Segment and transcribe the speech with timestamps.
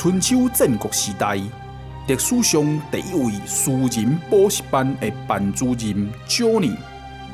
[0.00, 1.34] 春秋战国时代，
[2.06, 6.76] 历史上第一位私人补习班的班主任 Johnny，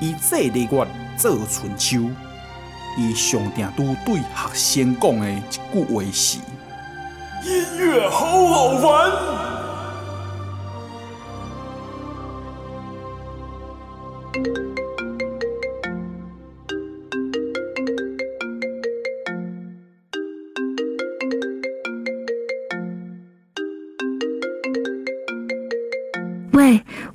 [0.01, 0.87] 以这个月
[1.19, 2.09] 做春秋，
[2.97, 6.39] 伊上定都对学生讲的一句话是：
[7.45, 9.34] 音乐好好玩。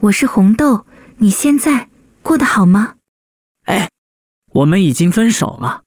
[0.01, 0.85] 我是红豆，
[1.17, 1.89] 你现在
[2.21, 2.95] 过得好吗？
[3.65, 3.89] 哎，
[4.53, 5.83] 我们已经分手了，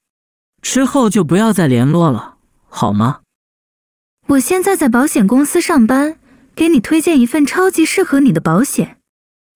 [0.61, 2.37] 之后就不要再联络了，
[2.69, 3.21] 好吗？
[4.27, 6.19] 我现在在保险公司上班，
[6.53, 8.99] 给你推荐一份超级适合你的保险。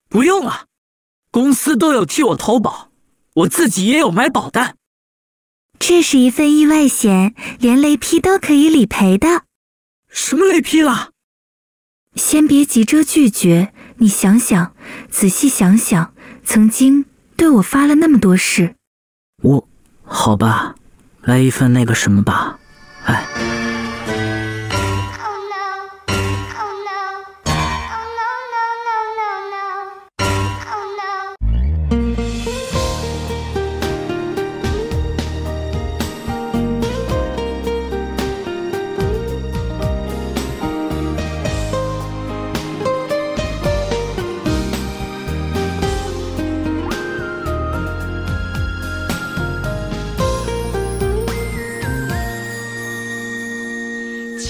[0.08, 0.66] 不用了，
[1.30, 2.90] 公司都有替我投保，
[3.34, 4.76] 我自己也有买保单。
[5.78, 9.44] 这是一份意外险，连雷劈都可以理赔的。
[10.08, 11.12] 什么雷劈了？
[12.18, 13.72] 先别急着拒绝。
[13.98, 14.74] 你想想，
[15.10, 16.12] 仔细想想，
[16.44, 18.74] 曾经对我发了那么多誓。
[19.42, 19.68] 我，
[20.04, 20.74] 好吧，
[21.22, 22.58] 来一份那个什么吧，
[23.06, 23.57] 哎。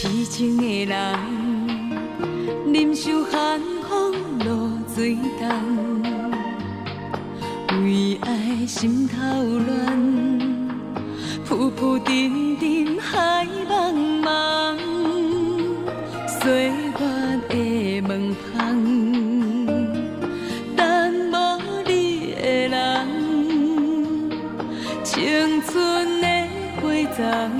[0.08, 1.18] 痴情的人，
[2.72, 5.46] 忍受寒风露水重，
[7.84, 9.16] 为爱心头
[9.66, 9.68] 乱，
[11.44, 13.92] 浮浮沉沉海茫
[14.22, 14.78] 茫，
[16.40, 16.72] 岁月
[17.50, 18.82] 的门旁
[20.74, 20.80] 等
[21.30, 21.34] 无
[21.86, 22.74] 你的人，
[25.04, 26.26] 青春的
[26.80, 27.57] 花丛。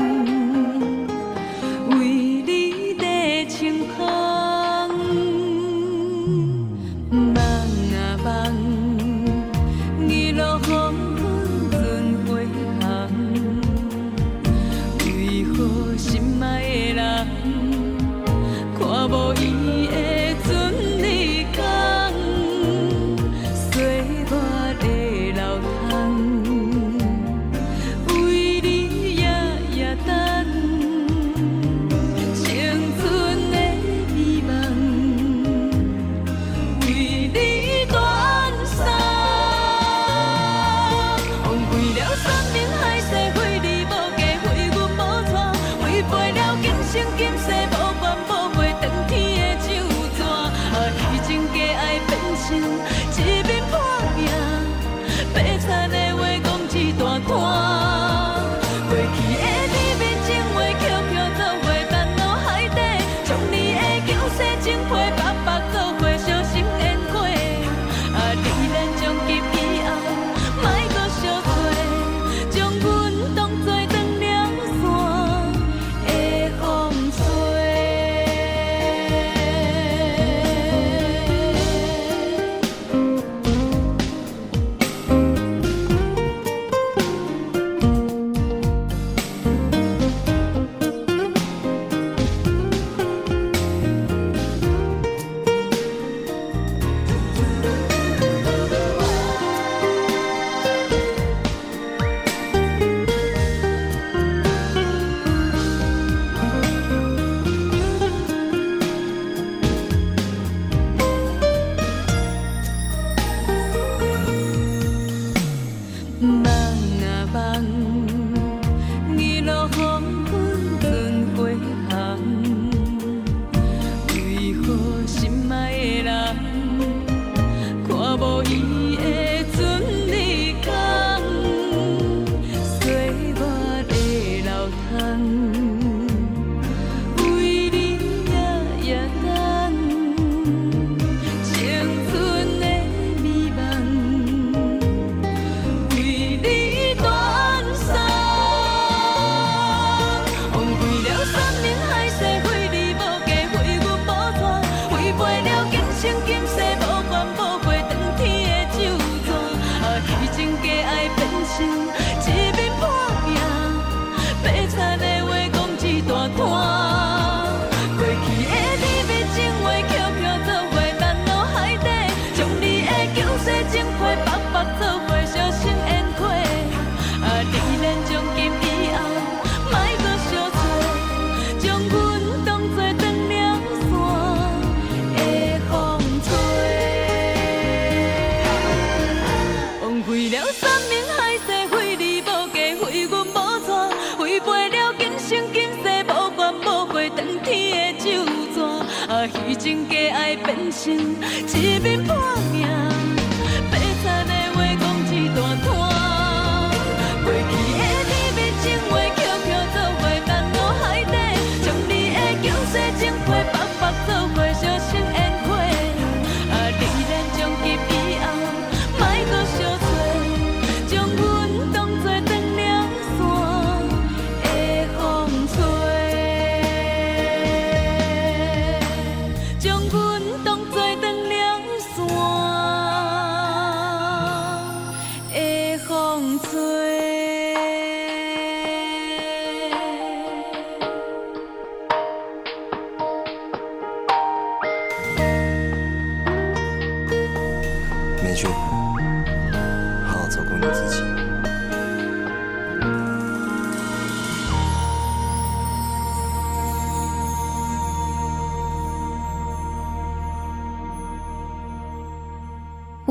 [200.89, 200.99] 变
[201.47, 201.98] 成一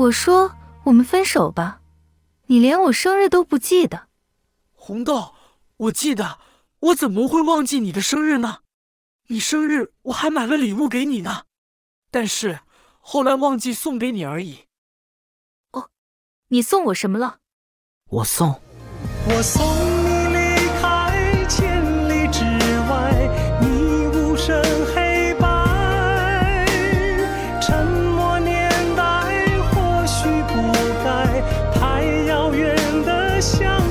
[0.08, 1.82] 我说我们分手吧，
[2.46, 4.08] 你连我生日都不记得。
[4.72, 5.34] 红豆，
[5.76, 6.38] 我记得，
[6.80, 8.60] 我怎么会忘记你的生日呢？
[9.26, 11.42] 你生日我还买了礼物给你呢，
[12.10, 12.60] 但是
[13.00, 14.64] 后来忘记送给你而已。
[15.72, 15.90] 哦
[16.48, 17.40] 你送我什么了？
[18.08, 18.62] 我送，
[19.28, 19.62] 我送
[33.40, 33.87] 想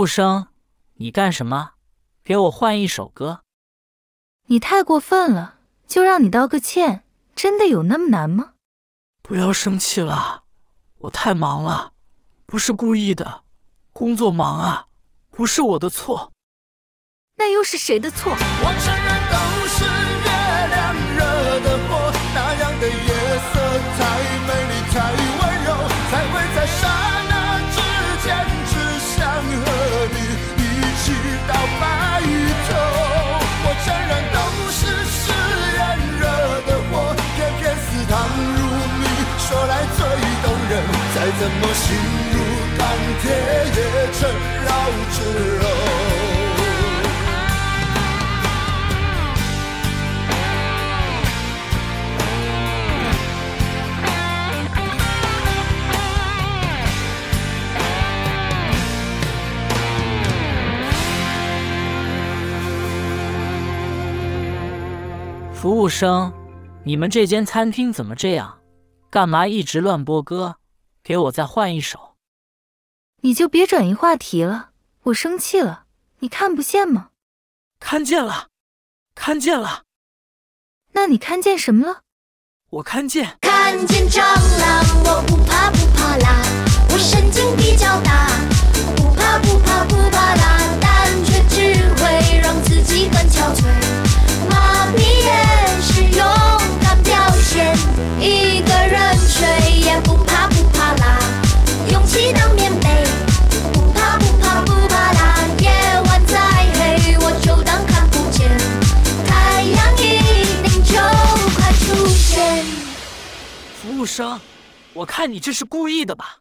[0.00, 0.46] 服务生，
[0.94, 1.72] 你干什么？
[2.24, 3.42] 给我换一首歌。
[4.46, 5.56] 你太过分了，
[5.86, 7.04] 就让你道个歉，
[7.36, 8.54] 真的有那么难吗？
[9.20, 10.44] 不要生气了，
[11.00, 11.92] 我太忙了，
[12.46, 13.42] 不是故意的，
[13.92, 14.86] 工作忙啊，
[15.30, 16.32] 不是我的错。
[17.36, 18.32] 那又是谁的错？
[18.32, 19.36] 我承认都
[19.68, 19.84] 是
[20.24, 20.30] 月
[20.70, 21.99] 亮惹的祸，
[41.38, 41.96] 怎么心
[42.32, 42.36] 如
[42.76, 42.80] 钢
[43.20, 43.30] 铁
[43.76, 43.78] 也
[44.12, 44.18] 成
[44.64, 44.68] 绕
[45.10, 45.16] 指
[45.58, 45.62] 柔。
[65.54, 66.32] 服务生，
[66.84, 68.58] 你们这间餐厅怎么这样？
[69.10, 70.56] 干嘛一直乱播歌？
[71.02, 72.16] 给我再换一首。
[73.22, 74.70] 你就别转移话题了，
[75.04, 75.84] 我生气了，
[76.20, 77.10] 你看不见吗？
[77.78, 78.48] 看见了，
[79.14, 79.82] 看见了。
[80.92, 82.00] 那你看见什么了？
[82.70, 83.38] 我看见。
[83.40, 86.42] 看见蟑螂，我不怕不怕啦，
[86.90, 88.28] 我神经比较大，
[88.96, 93.64] 不怕不怕不怕啦，但却只会让自己更憔悴。
[94.50, 96.24] 妈咪也是勇
[96.82, 97.74] 敢表现，
[98.20, 99.46] 一个人睡
[99.80, 100.29] 也不怕
[102.10, 103.04] 勇气当棉被，
[103.72, 105.70] 不怕不怕不怕啦，夜
[106.06, 106.40] 晚再
[106.74, 108.50] 黑我就当看不见，
[109.28, 110.18] 太阳一
[110.64, 110.98] 定就
[111.54, 112.64] 快出现。
[113.76, 114.40] 服务生，
[114.92, 116.40] 我看你这是故意的吧？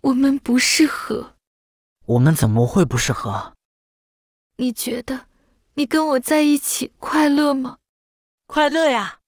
[0.00, 1.34] 我们不适合。
[2.06, 3.54] 我们怎么会不适合？
[4.58, 5.22] 你觉得
[5.74, 7.78] 你跟我在一起快乐吗？
[8.46, 9.18] 快乐呀，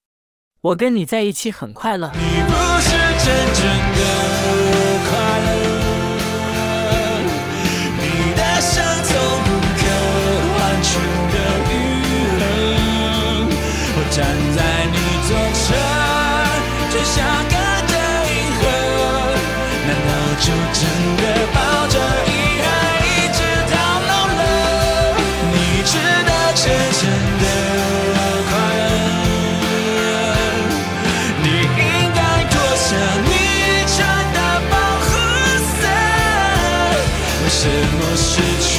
[0.60, 2.12] 我跟你在一起很快乐。
[2.14, 2.90] 你不是
[3.24, 3.83] 真正
[14.14, 15.74] 站在你左侧，
[16.88, 17.14] 就像
[17.50, 17.54] 隔
[17.88, 17.92] 着
[18.30, 18.62] 银河，
[19.88, 20.78] 难道就真
[21.16, 22.30] 的抱着遗
[22.62, 22.64] 憾
[23.02, 23.38] 一直
[23.72, 23.74] 到
[24.06, 24.40] 老了？
[25.50, 26.62] 你值得真
[27.00, 27.02] 正
[27.40, 27.44] 的
[28.48, 28.86] 快乐。
[31.42, 31.82] 你应
[32.14, 32.18] 该
[32.52, 32.86] 脱下
[33.24, 33.28] 你
[33.88, 33.98] 穿
[34.32, 34.38] 的
[34.70, 35.10] 保护
[35.74, 35.82] 色，
[37.42, 37.58] 为什
[37.98, 38.30] 么失
[38.62, 38.72] 去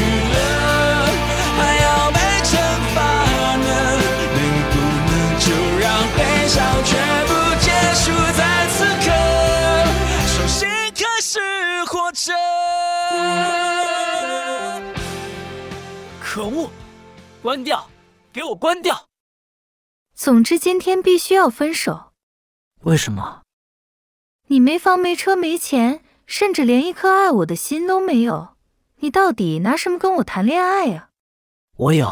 [17.46, 17.88] 关掉，
[18.34, 19.06] 给我关掉！
[20.16, 22.12] 总之今天必须要分手。
[22.82, 23.44] 为什么？
[24.48, 28.56] 你没房没车没钱，甚至连一颗爱我的心都没有，
[28.96, 31.10] 你到底拿什么跟我谈恋爱呀？
[31.78, 32.08] 我有。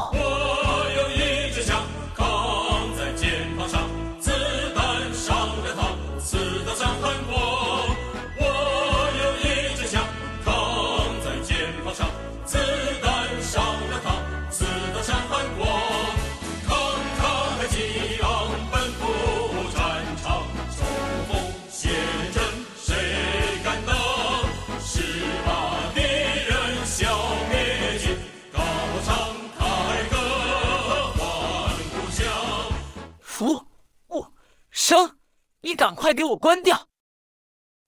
[34.84, 35.18] 生，
[35.62, 36.90] 你赶快给我关掉！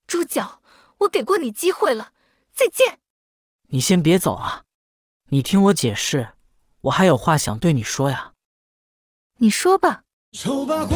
[0.08, 0.62] 猪脚，
[1.00, 2.14] 我给过你机会了，
[2.54, 3.02] 再见。
[3.68, 4.64] 你先别走啊，
[5.26, 6.38] 你听我解释，
[6.84, 8.32] 我还有话想对你说呀。
[9.40, 10.04] 你说吧。
[10.32, 10.96] 丑八怪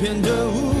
[0.00, 0.77] 片的舞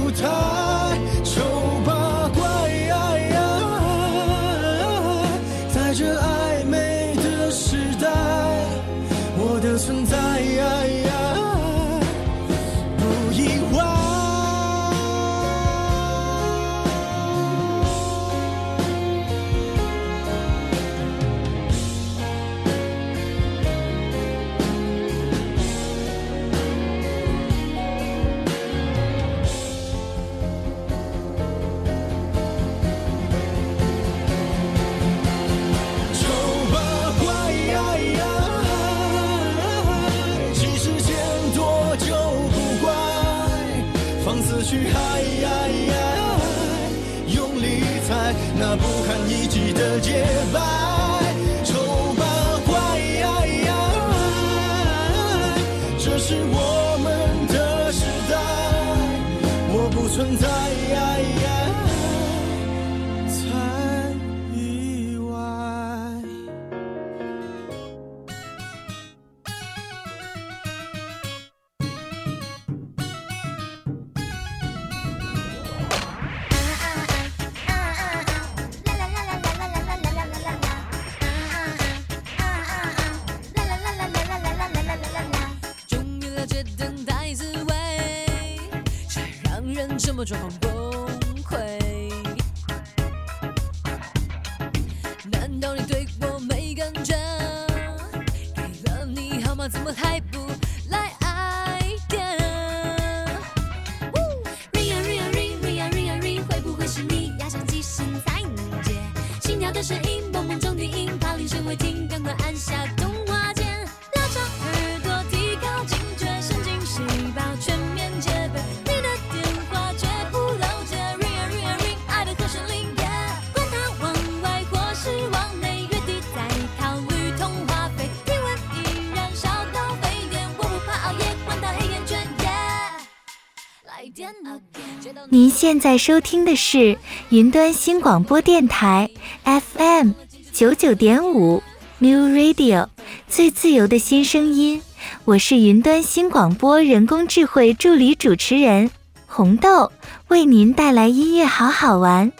[135.68, 136.96] 现在收听的是
[137.28, 139.10] 云端新广播电台
[139.44, 140.12] FM。
[140.50, 141.62] 九九点五
[141.98, 142.86] New Radio
[143.28, 144.80] 最自由的新声音。
[145.26, 148.90] 我是云端新广播人工智慧助理主持人
[149.26, 149.92] 红豆，
[150.28, 152.32] 为您带来音乐好好玩。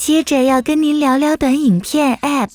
[0.00, 2.48] 接着要跟您聊聊短影片 App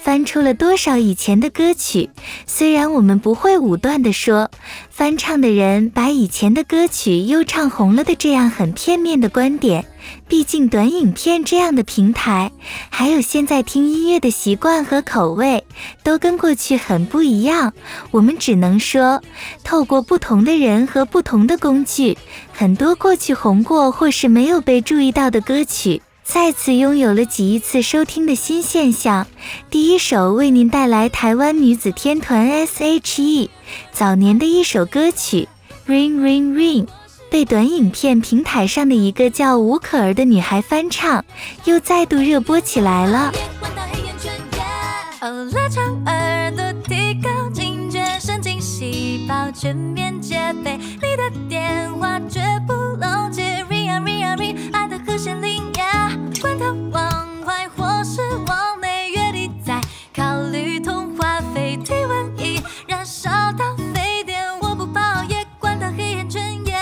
[0.00, 2.10] 翻出了多少以前的歌曲。
[2.44, 4.50] 虽然我们不会武断地说
[4.90, 9.86] 翻唱的人把以前的歌曲又唱红了的这样很片面的观点，
[10.26, 12.50] 毕竟短影片这样的平台，
[12.90, 15.62] 还有现在听音乐的习惯和口味
[16.02, 17.72] 都跟过去很不一样。
[18.10, 19.22] 我们只能说，
[19.62, 22.18] 透过不同的人和不同的工具，
[22.52, 26.02] 很多过去红过或是没有被注意到的歌曲。
[26.28, 29.26] 再次拥有了几亿次收听的新现象。
[29.70, 33.48] 第一首为您带来台湾女子天团 S.H.E
[33.92, 35.48] 早年的一首歌曲
[35.90, 36.84] 《Ring Ring Ring》，
[37.30, 41.24] 被短影片平台上的一个叫吴可儿的女孩翻唱，
[41.64, 43.32] 又再度热播起来了。
[49.28, 55.70] 细胞全面戒备，你的电话绝不漏接，Ring 啊 Ring 啊 Ring，爱的和弦铃。
[56.40, 59.82] 管它往外或是往内，月底再
[60.16, 61.76] 考虑通话费。
[61.84, 66.80] 体温已燃烧到沸点，我不跑也管它黑眼圈痒。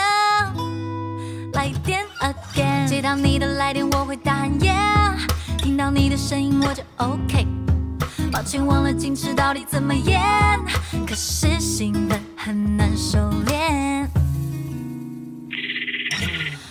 [1.55, 5.17] 来电 again，接到你的来电我会大喊 yeah，
[5.59, 7.45] 听到你的声音我就 OK。
[8.31, 10.21] 抱歉忘了矜持到底怎么演，
[11.07, 14.07] 可是兴奋很难收敛。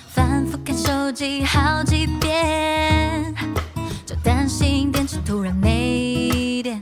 [0.09, 3.33] 反复看手机好几遍，
[4.05, 6.81] 就担心电池突然没电。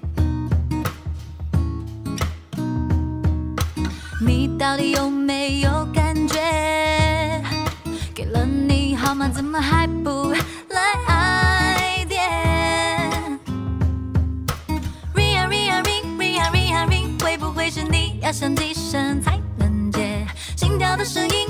[4.26, 6.40] 你到底有没有感觉？
[8.14, 10.32] 给了你号码，怎么还不
[10.70, 10.96] 来
[17.64, 20.28] 会不会是你要响几声才能接？
[20.58, 21.48] 心跳的声音，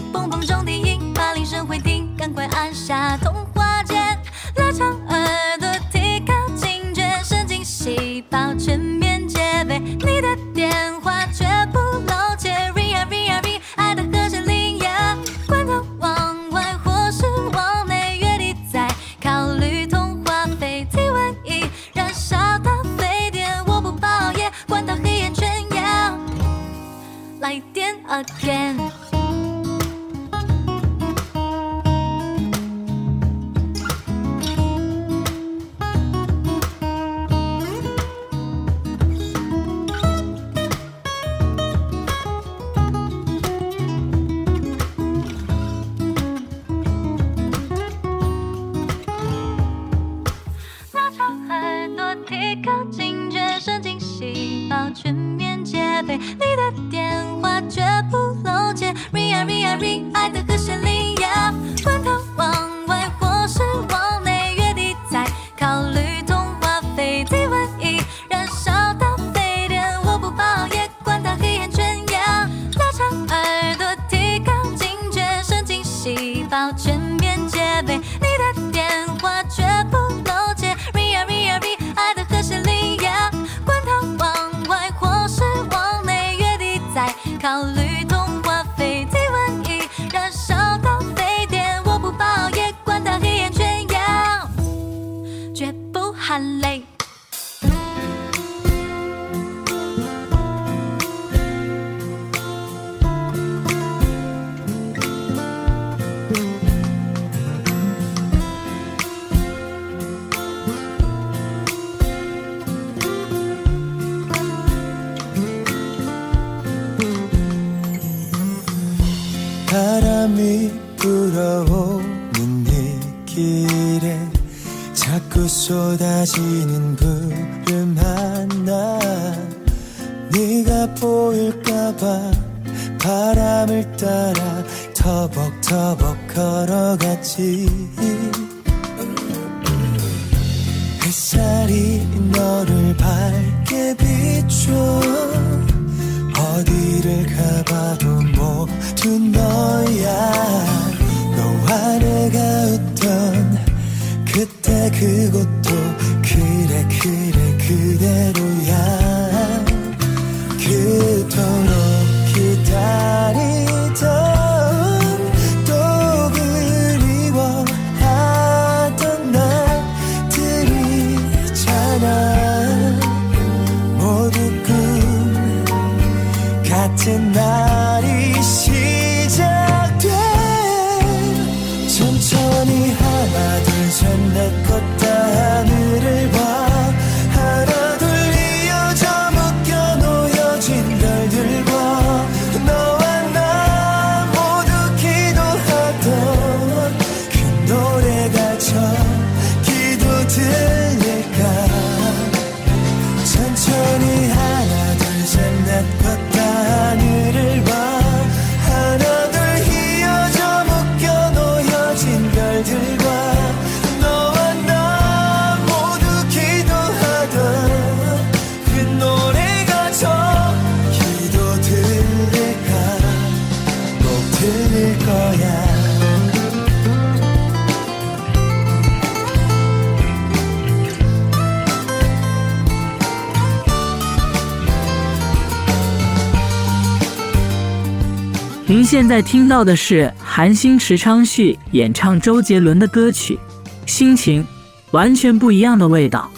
[238.93, 243.39] 现在听到的是韩星池昌旭演唱周杰伦的歌曲
[243.91, 244.43] 《心情》，
[244.91, 246.29] 完全不一样的味道。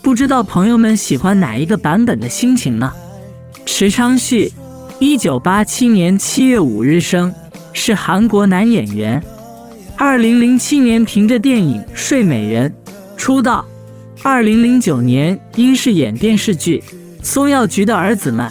[0.00, 2.92] 不知道朋友们喜欢哪一个版本的心情呢？
[3.66, 4.52] 池昌旭，
[5.00, 7.34] 一九八七年七月五日生，
[7.72, 9.20] 是韩国男演员。
[9.96, 12.72] 二零零七年凭着电影《睡美人》
[13.16, 13.66] 出道，
[14.22, 16.80] 二零零九年因饰演电视剧
[17.24, 18.48] 《松药局的儿子们》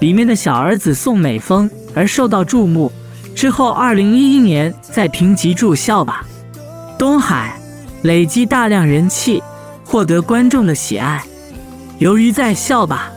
[0.00, 2.90] 里面的小儿子宋美峰而受到注目。
[3.34, 6.24] 之后，二零一一年再评级住《校吧，
[6.98, 7.58] 东海》
[8.06, 9.42] 累积大量人气，
[9.84, 11.22] 获得观众的喜爱。
[11.98, 13.10] 由于在《校吧，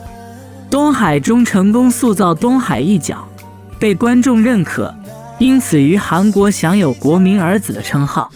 [0.70, 3.26] 东海》中成功塑造东海一角，
[3.78, 4.94] 被观众认可。
[5.38, 8.28] 因此，于韩国享有“国民儿子”的称号。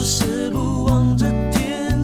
[0.00, 1.98] 三步四步望着天，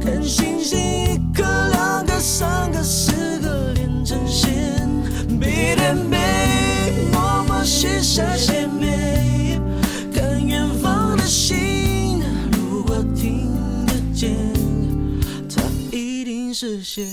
[0.00, 4.86] 看星星，一颗两颗三颗四个连成线，
[5.40, 6.18] 背对背。
[7.64, 9.60] 许下心愿，
[10.12, 13.50] 看远方的星，如果听
[13.86, 14.30] 得见，
[15.54, 17.04] 它一定实现。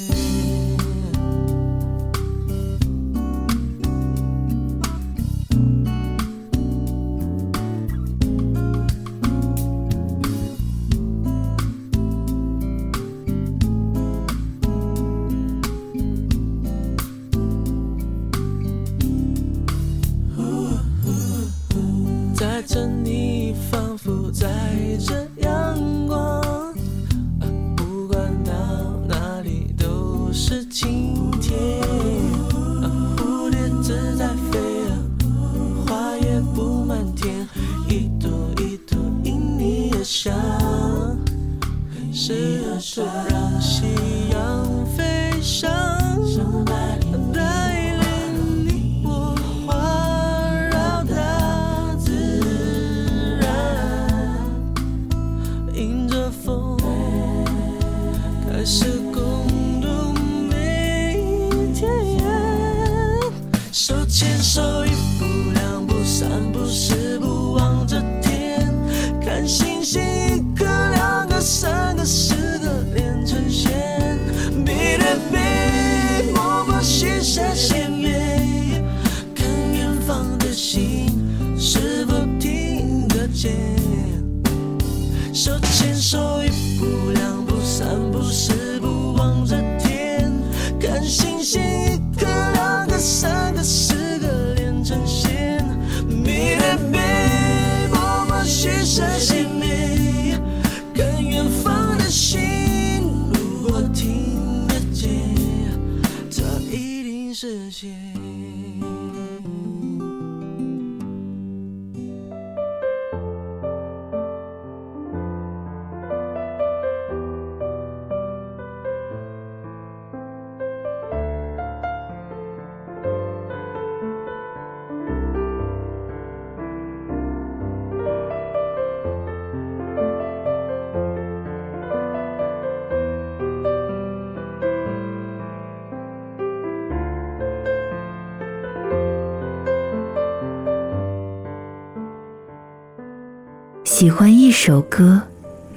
[144.06, 145.20] 喜欢一首歌，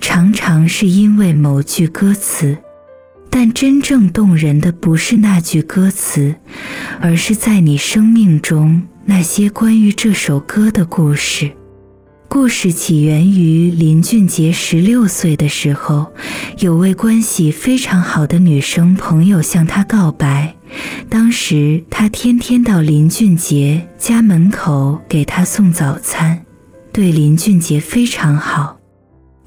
[0.03, 2.59] 常常是因为某句歌词，
[3.31, 6.35] 但真正动人的不是那句歌词，
[7.01, 11.53] 而是在你生命中那些关于这首歌的故事。
[12.29, 16.13] 故事起源于林俊杰十六岁的时候，
[16.59, 20.55] 有位关系非常好的女生朋友向他告白，
[21.09, 26.45] 当时他天天到林俊杰家门口给他送早餐。
[26.99, 28.81] 对林俊杰非常好，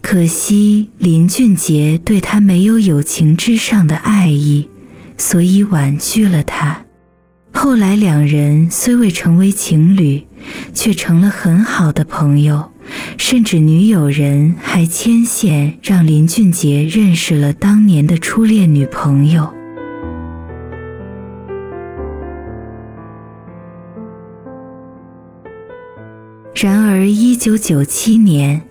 [0.01, 4.69] 可惜林俊杰对他没有友情之上的爱意，
[5.17, 6.85] 所以婉拒了他。
[7.51, 10.25] 后来两人虽未成为情侣，
[10.73, 12.71] 却成了很好的朋友，
[13.17, 19.53] 甚至女友人还牵线让林俊杰认识了当年的初恋女朋友。
[26.61, 28.61] 然而，一九九七年，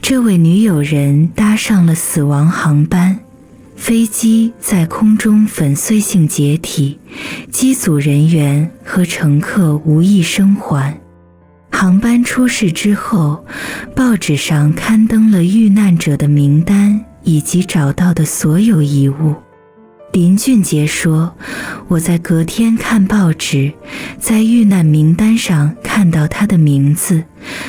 [0.00, 3.18] 这位女友人搭上了死亡航班，
[3.74, 7.00] 飞机在空中粉碎性解体，
[7.50, 10.96] 机组人员和乘客无一生还。
[11.72, 13.44] 航班出事之后，
[13.96, 19.34] 报纸上刊登了遇难者的名单以及找到的所有遗物。
[20.12, 21.34] 林俊杰说
[21.88, 23.72] ：“我在隔天看报纸，
[24.18, 27.24] 在遇难名单上看到他的名字，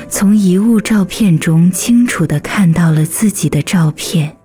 [0.09, 4.35] 从遗物照片中清楚地看到了自己的照片，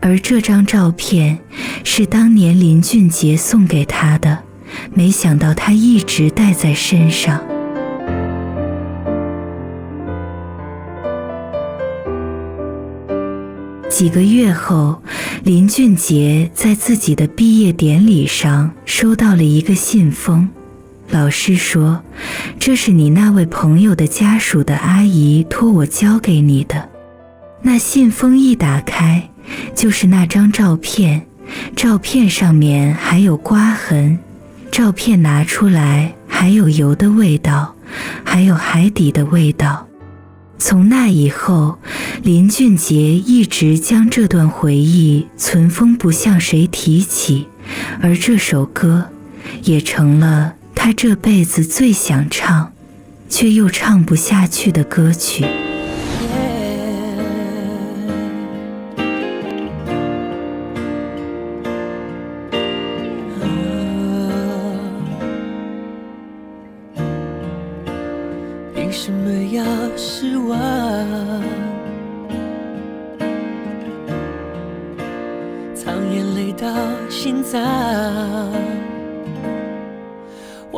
[0.00, 1.40] 而这张照片
[1.82, 4.44] 是当年林俊杰送给他的，
[4.92, 7.42] 没想到他一直带在身上。”
[13.94, 15.00] 几个月后，
[15.44, 20.48] 林俊杰在自己的毕业典礼上收到了一个信封。
[21.10, 22.02] 老师说
[22.58, 26.88] ：“这是你那位朋友的家属的阿姨托我交给你的。”
[27.62, 29.30] 那信封一打开，
[29.76, 31.24] 就是那张照片，
[31.76, 34.18] 照片上面还有刮痕，
[34.72, 37.76] 照片拿出来还有油的味道，
[38.24, 39.86] 还有海底的味道。
[40.66, 41.78] 从那以后，
[42.22, 47.48] 林俊杰一直将这段回忆存封，不向谁提起，
[48.00, 49.10] 而这首歌
[49.64, 52.72] 也成了他这辈子最想唱，
[53.28, 55.44] 却又唱不下去的歌曲。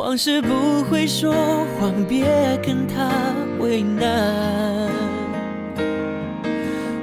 [0.07, 1.33] 往事不会说
[1.77, 2.23] 谎，别
[2.65, 3.11] 跟他
[3.59, 4.89] 为难。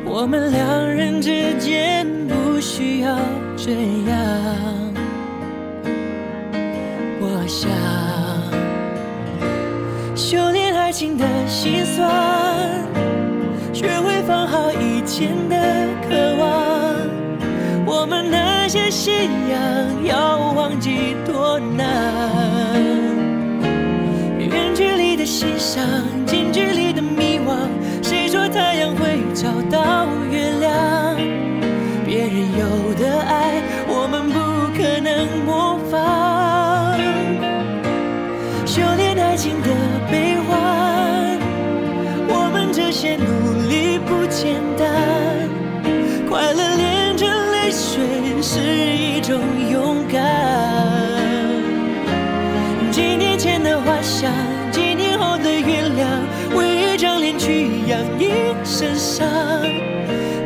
[0.07, 3.15] 我们两人之间不需要
[3.59, 3.73] 这
[4.09, 4.17] 样。
[7.21, 7.71] 我想
[10.17, 12.11] 修炼爱情的心酸，
[13.75, 15.57] 学会放好以前的
[16.09, 16.64] 渴望。
[18.05, 22.79] 我们那些信仰要忘记多难。
[24.39, 25.83] 远距离的欣赏
[26.27, 27.57] 近距离的迷惘，
[28.03, 31.17] 谁说太阳会找到月亮？
[32.05, 33.54] 别人有的爱，
[49.27, 50.23] 种勇敢。
[52.93, 54.31] 几年前的花香，
[54.71, 56.07] 几年后的月亮，
[56.55, 58.29] 为一张脸去养一
[58.63, 59.27] 身伤。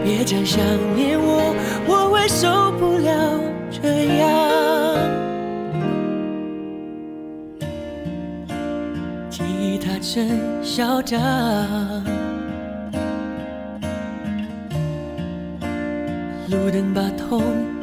[0.05, 0.62] 别再想
[0.95, 1.53] 念我，
[1.88, 4.29] 我会受不了这样。
[9.29, 11.21] 吉他真嚣张。
[16.49, 17.43] 路灯把痛。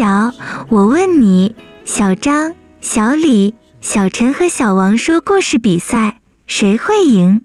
[0.00, 0.32] 猪脚，
[0.70, 7.42] 我问你，小张、小李、小陈和小王说故事比赛，谁会赢？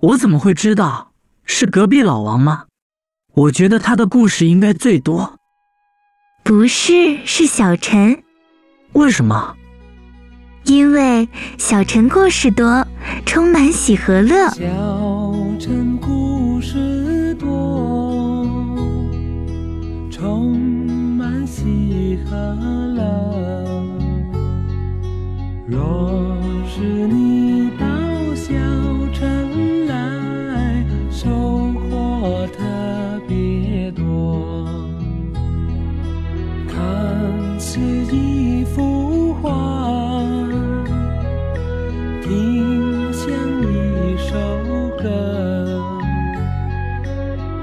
[0.00, 1.12] 我怎么会知道？
[1.44, 2.64] 是隔壁老王吗？
[3.34, 5.34] 我觉得他的故事应该最多。
[6.42, 8.22] 不是，是小陈。
[8.94, 9.54] 为什么？
[10.64, 12.86] 因为小陈故事多，
[13.26, 14.48] 充满喜和乐。
[14.48, 14.64] 小
[15.60, 18.46] 陈故事多，
[20.10, 20.63] 充
[22.34, 23.02] 乐乐
[25.66, 27.86] 若是你到
[28.34, 28.52] 小
[29.12, 31.28] 城来收
[31.74, 34.56] 获特别多
[36.68, 40.20] 看似一幅画
[42.22, 43.30] 听像
[43.62, 44.34] 一首
[45.00, 46.00] 歌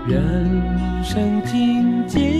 [0.07, 2.30] 人生境界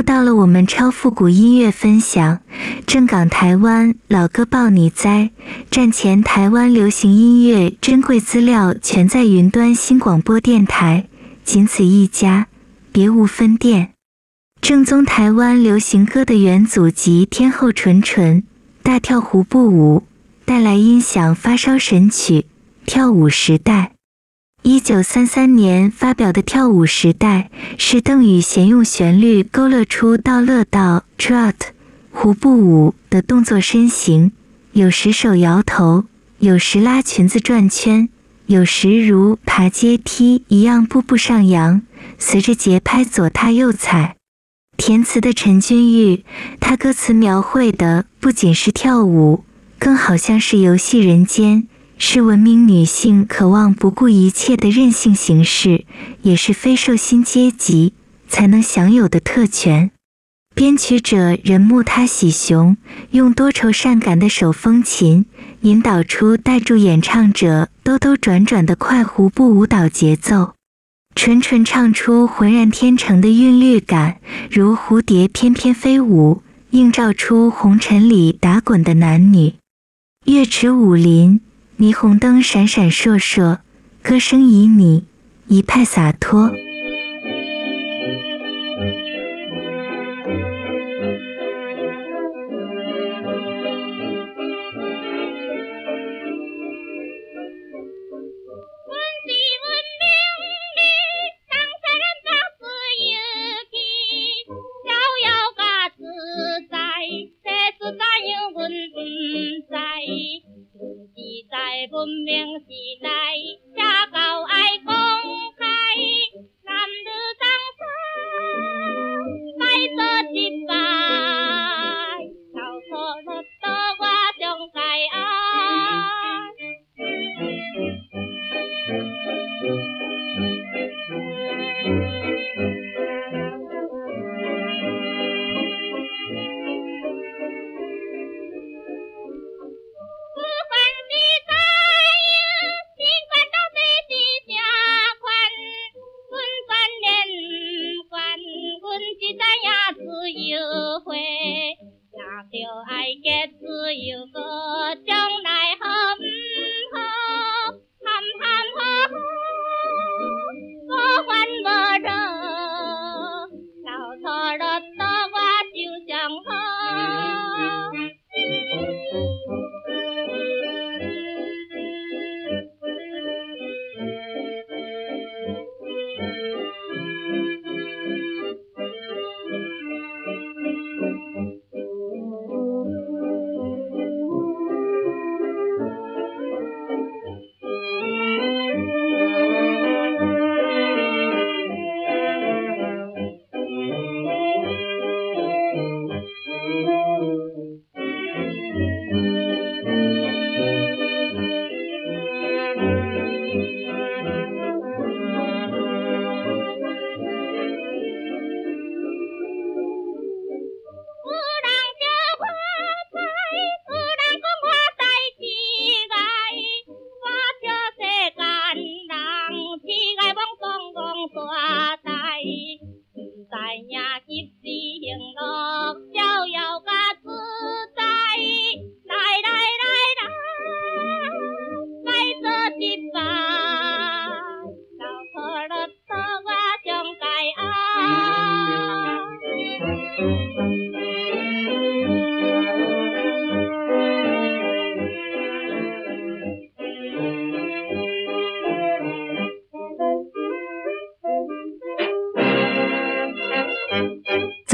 [0.00, 2.40] 又到了我们超复古音乐分享，
[2.86, 5.28] 正港台湾老歌报你栽，
[5.70, 11.06] 战前台湾流行音乐珍贵资料全在云端新广播电台，
[11.44, 12.46] 仅此一家，
[12.90, 13.90] 别无分店。
[14.62, 18.42] 正宗台湾流行歌的元祖级天后纯纯，
[18.82, 20.04] 大跳胡步舞，
[20.46, 22.40] 带来音响发烧神曲
[22.86, 23.92] 《跳舞时代》。
[24.62, 31.54] 一九三三年发表的《跳舞时代》是邓雨贤用旋律勾勒出道乐道 （trot）
[32.10, 34.32] 胡步舞的动作身形，
[34.72, 36.04] 有时手摇头，
[36.40, 38.10] 有时拉裙子转圈，
[38.46, 41.80] 有时如爬阶梯一样步步上扬，
[42.18, 44.16] 随着节拍左踏右踩。
[44.76, 46.24] 填词的陈君玉，
[46.60, 49.44] 他歌词描绘的不仅是跳舞，
[49.78, 51.66] 更好像是游戏人间。
[52.02, 55.84] 是文明女性渴望不顾一切的任性形式，
[56.22, 57.92] 也是非受薪阶级
[58.26, 59.90] 才能享有的特权。
[60.54, 62.78] 编曲者人木他喜雄
[63.10, 65.26] 用多愁善感的手风琴，
[65.60, 70.54] 引导出带住演唱者兜兜转转的快胡步舞蹈节奏，
[71.14, 74.16] 纯纯唱出浑然天成的韵律感，
[74.50, 79.52] 如蝴蝶翩翩飞舞，映照出红尘里打滚的男女。
[80.24, 81.42] 乐池武林。
[81.80, 83.56] 霓虹灯闪闪烁烁，
[84.02, 85.02] 歌声旖旎，
[85.46, 86.52] 一派洒脱。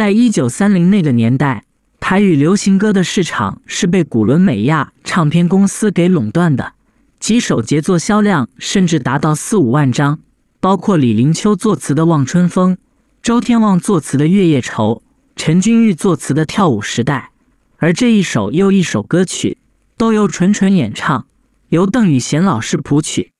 [0.06, 1.64] 在一九三零那个年代，
[1.98, 6.74] 台语流行歌的市场是被古伦美亚唱片公司给垄断的，
[7.18, 10.20] 几首杰作销量甚至达到四五万张，
[10.60, 12.76] 包括李林秋作词的《望春风》，
[13.20, 15.02] 周天旺作词的《月夜愁》，
[15.34, 17.32] 陈君玉作词的《跳舞时代》，
[17.78, 19.58] 而这一首又一首歌曲
[19.96, 21.26] 都由纯纯演唱，
[21.70, 23.32] 由邓雨贤老师谱曲。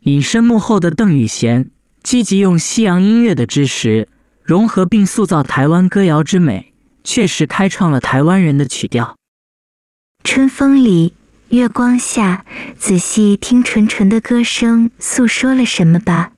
[0.00, 1.70] 隐身幕后的邓雨贤，
[2.02, 4.08] 积极用西洋音乐的知识。
[4.44, 6.72] 融合并塑造台湾歌谣之美，
[7.04, 9.16] 确实开创了台湾人的曲调。
[10.24, 11.14] 春风里，
[11.48, 12.44] 月光下，
[12.78, 16.32] 仔细听纯纯的歌声，诉说了什么吧？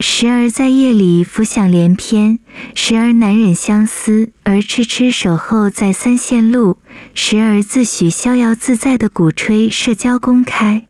[0.00, 2.40] 时而在夜里浮想联翩，
[2.74, 6.78] 时而难忍相思而痴痴守候在三线路，
[7.14, 10.88] 时而自诩逍遥自在的鼓吹社交公开。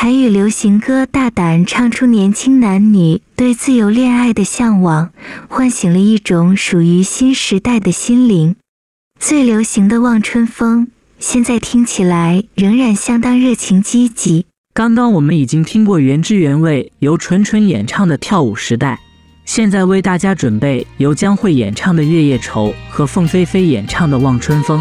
[0.00, 5.10] 台语流行歌大胆唱出年轻男女对自由恋爱的向往，
[5.48, 8.54] 唤醒了一种属于新时代的心灵。
[9.18, 10.86] 最流行的《望春风》，
[11.18, 14.46] 现在听起来仍然相当热情积极。
[14.72, 18.94] 刚刚我们已经听过原汁原味由纯纯演唱的《跳舞时代》，
[19.44, 24.80] 现在为大家准备由江蕙演唱的《月夜愁》和凤飞飞演唱的《望春风》。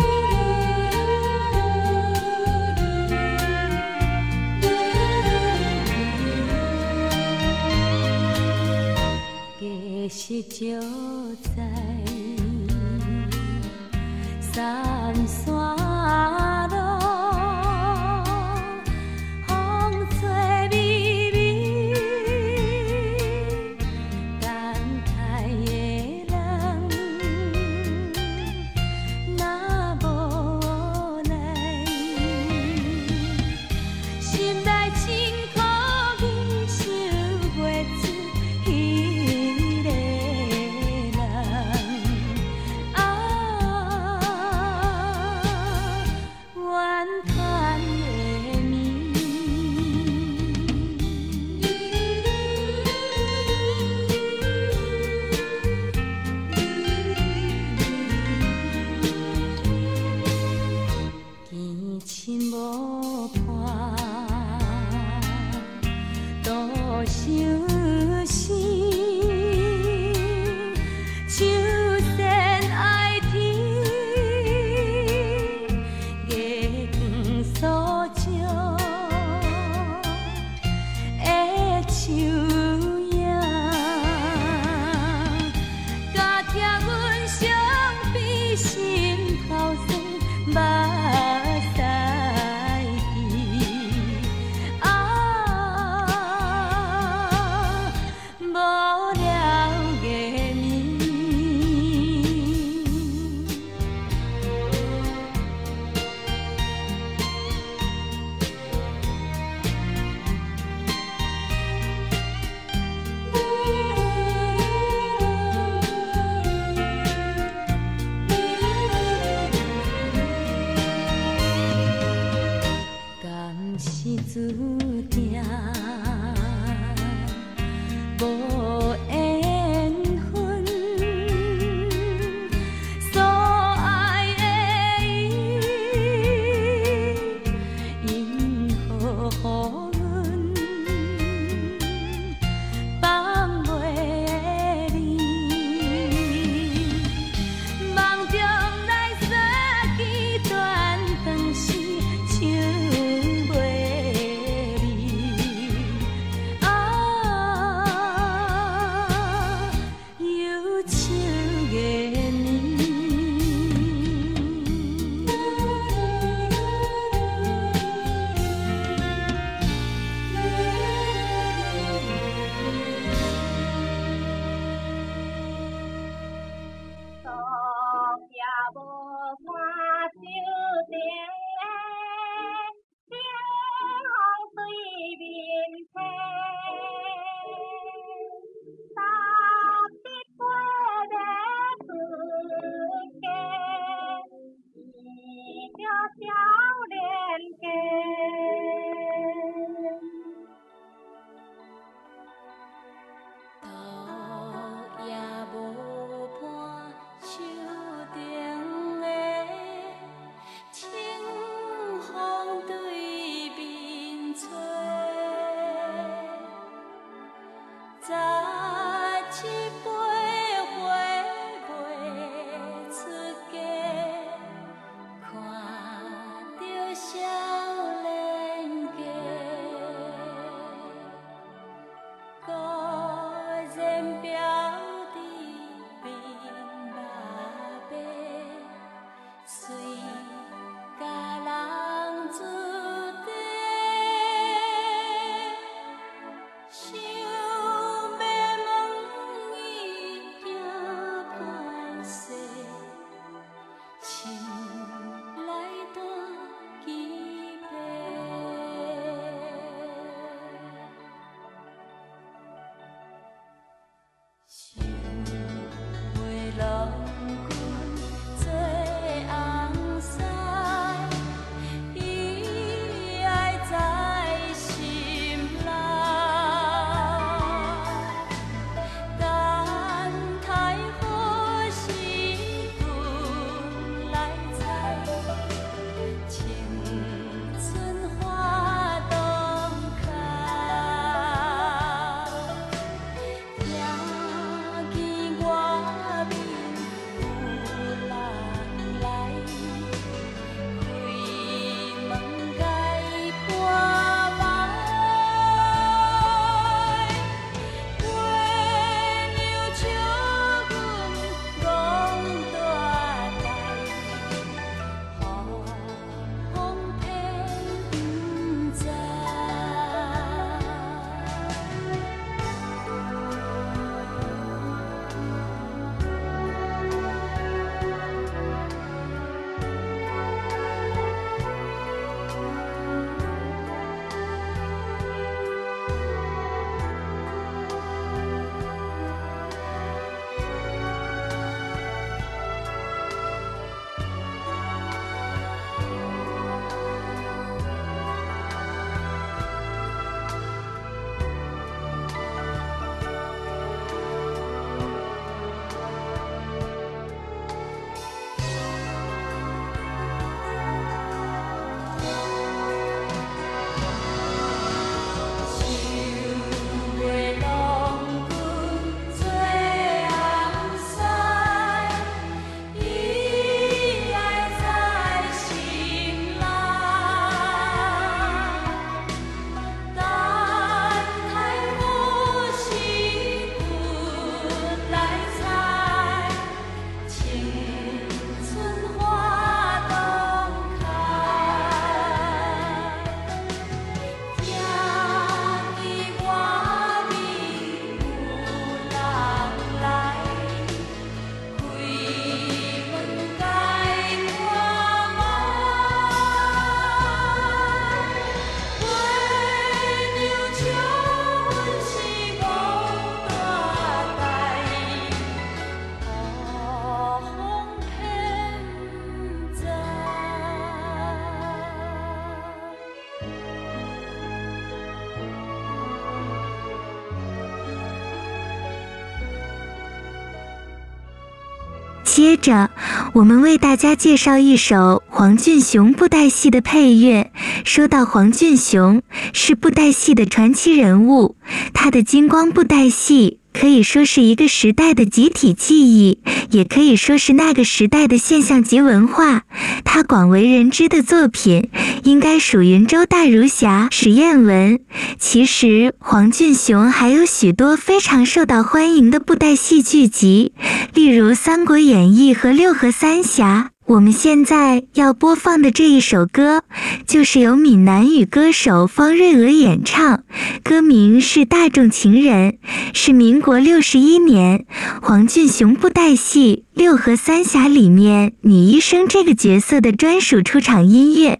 [432.17, 432.71] 接着，
[433.13, 437.31] 我们为大家介绍一首黄俊雄布袋戏的配乐。
[437.63, 439.03] 说到黄俊雄，
[439.33, 441.35] 是布袋戏的传奇人物，
[441.75, 446.19] 他的金光布袋戏可以说是一个时代的集体记忆，
[446.51, 449.45] 也可以说是那个时代的现象级文化。
[449.83, 451.71] 他广为人知的作品，
[452.03, 454.79] 应该属云州大儒侠史艳文。
[455.17, 460.53] 其实，黄俊雄还有许多非常受到欢迎的布袋戏剧集，
[460.93, 463.71] 例如《三国演义》和《六合三侠》。
[463.87, 466.63] 我们现在要播放的这一首歌，
[467.05, 470.25] 就是由闽南语歌手方瑞娥演唱，
[470.61, 472.51] 歌名是《大众情人》，
[472.93, 474.65] 是民国六十一年
[475.01, 481.39] 黄俊雄布袋戏《六合三峡》里面女医生这个角色的专属出场音乐。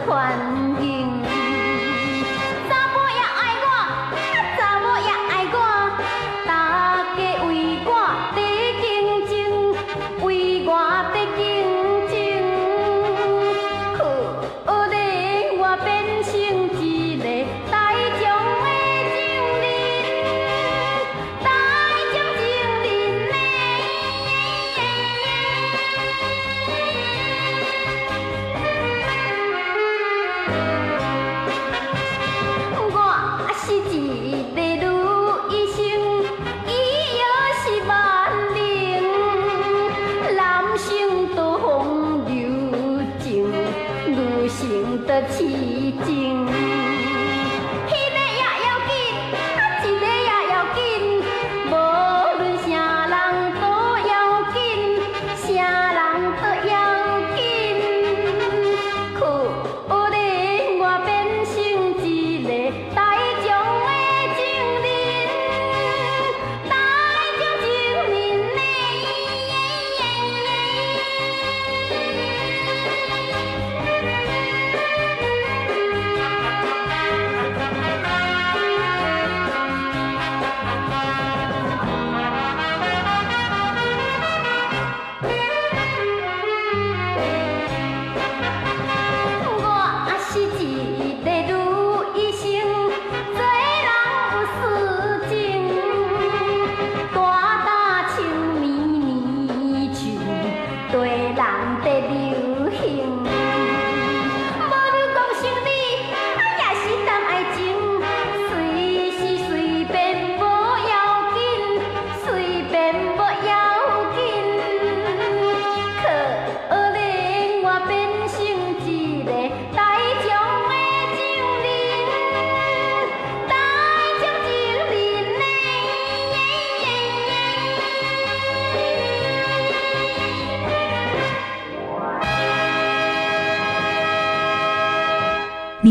[0.00, 0.57] 款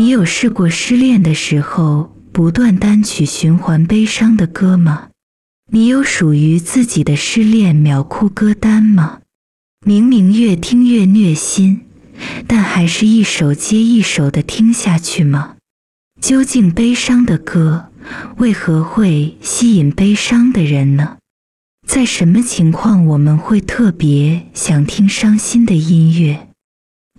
[0.08, 5.10] 你有试过失恋的时候不断单曲循环悲伤的歌吗？
[5.70, 9.20] 你有属于自己的失恋秒哭歌单吗？
[9.84, 11.82] 明明越听越虐心，
[12.46, 15.56] 但还是一首接一首的听下去吗？
[16.22, 17.90] 究竟悲伤的歌
[18.38, 21.18] 为何会吸引悲伤的人呢？
[21.86, 26.48] 在什么情况我们会特别想听伤心的音乐？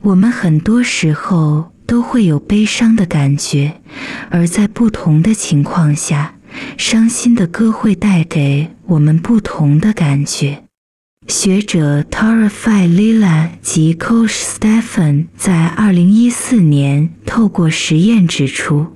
[0.01, 3.81] 我们很多时候都会有悲伤的感觉，
[4.29, 6.35] 而在不同的情况下，
[6.77, 10.65] 伤心的歌会带给我们不同的感觉。
[11.27, 18.95] 学者 Tara Filella 及 Coach Stephen 在二零一四年透过实验指出，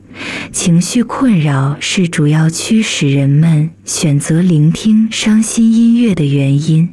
[0.52, 6.90] 情绪困扰是主要驱使人们选择聆听伤心音乐的原因，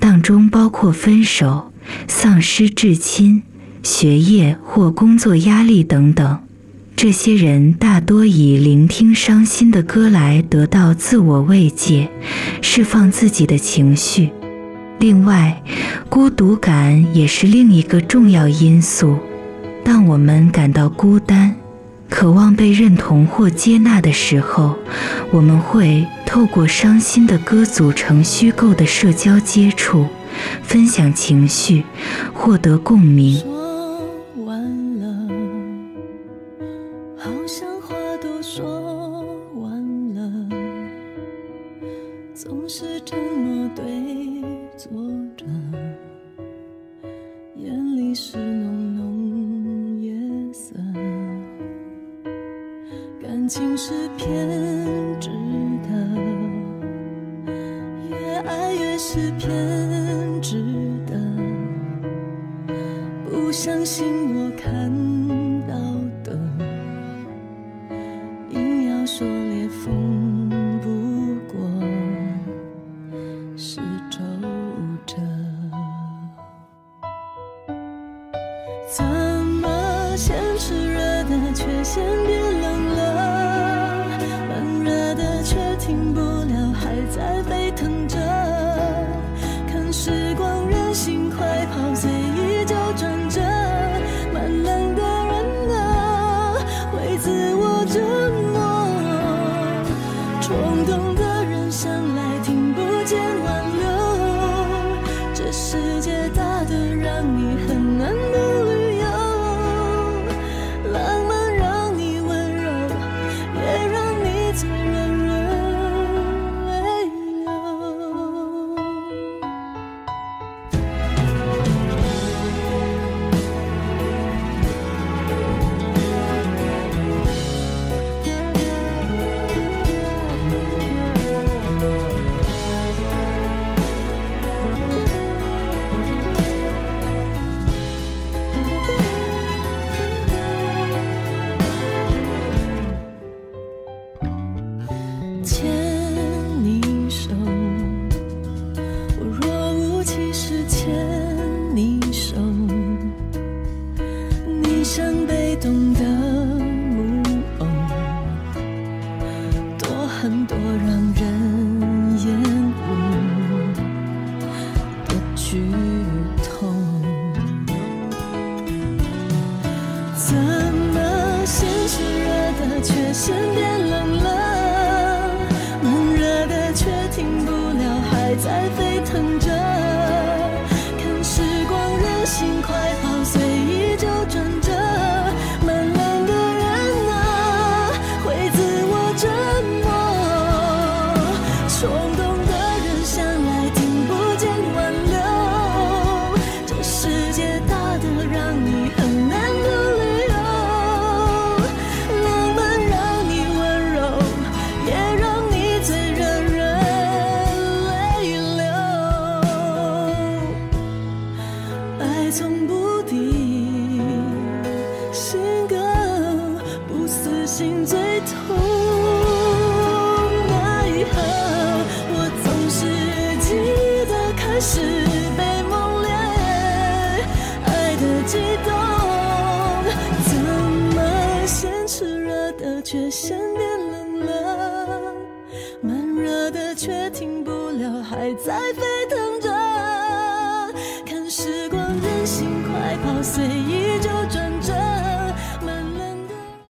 [0.00, 1.72] 当中包括分手、
[2.08, 3.44] 丧失至亲、
[3.86, 6.40] 学业或工作压力等等。
[6.96, 12.08] 这些人大多以聆听伤心的歌来得到自我慰藉，
[12.60, 14.30] 释放自己的情绪。
[14.98, 15.62] 另外，
[16.08, 19.18] 孤独感也是另一个重要因素。
[19.84, 21.54] 当我们感到孤单，
[22.08, 24.74] 渴望被认同或接纳的时候，
[25.30, 30.06] 我们会透过伤心的歌组成虚构的社交接触，
[30.62, 31.84] 分享情绪，
[32.32, 33.55] 获得共鸣。